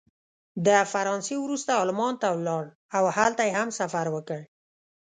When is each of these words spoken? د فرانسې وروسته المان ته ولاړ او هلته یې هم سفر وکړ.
د 0.65 0.67
فرانسې 0.91 1.35
وروسته 1.39 1.71
المان 1.85 2.13
ته 2.21 2.27
ولاړ 2.37 2.63
او 2.97 3.03
هلته 3.17 3.41
یې 3.47 3.53
هم 3.59 3.69
سفر 3.79 4.05
وکړ. 4.15 4.41